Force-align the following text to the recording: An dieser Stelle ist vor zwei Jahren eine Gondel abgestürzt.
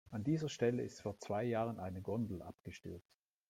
An 0.09 0.23
dieser 0.23 0.49
Stelle 0.49 0.81
ist 0.81 1.01
vor 1.01 1.19
zwei 1.19 1.43
Jahren 1.43 1.79
eine 1.79 2.01
Gondel 2.01 2.41
abgestürzt. 2.41 3.19